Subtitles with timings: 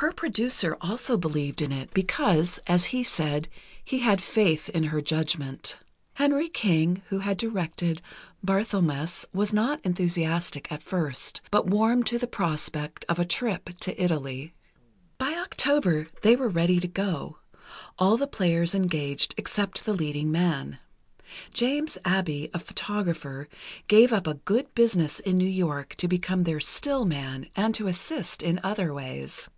[0.00, 3.48] Her producer also believed in it, because, as he said,
[3.84, 5.76] he had faith in her judgment.
[6.14, 8.00] Henry King, who had directed
[8.40, 14.00] Barthelmess, was not enthusiastic, at first, but warmed to the prospect of a trip to
[14.02, 14.54] Italy.
[15.18, 20.78] By October they were ready to go—all the players engaged except the leading man.
[21.52, 23.48] James Abbe, a photographer,
[23.88, 27.88] gave up a good business in New York to become their "still" man, and to
[27.88, 29.48] assist in other ways.